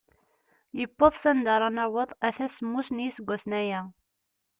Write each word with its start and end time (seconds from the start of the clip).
Yewweḍ 0.79 1.13
s 1.21 1.23
anda 1.31 1.49
ara 1.55 1.69
naweḍ 1.75 2.09
ata 2.27 2.45
semmus 2.55 2.89
n 2.91 3.03
yiseggasen 3.03 3.53
aya. 3.61 3.81